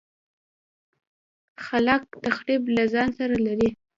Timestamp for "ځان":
2.93-3.09